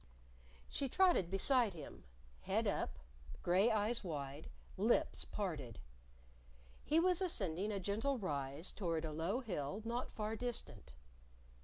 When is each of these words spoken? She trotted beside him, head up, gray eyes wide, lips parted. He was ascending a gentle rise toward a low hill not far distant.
She 0.67 0.89
trotted 0.89 1.29
beside 1.29 1.73
him, 1.75 2.05
head 2.39 2.65
up, 2.65 2.97
gray 3.43 3.69
eyes 3.69 4.03
wide, 4.03 4.49
lips 4.75 5.25
parted. 5.25 5.77
He 6.83 6.99
was 6.99 7.21
ascending 7.21 7.71
a 7.71 7.79
gentle 7.79 8.17
rise 8.17 8.71
toward 8.71 9.05
a 9.05 9.11
low 9.11 9.41
hill 9.41 9.83
not 9.85 10.11
far 10.15 10.35
distant. 10.35 10.95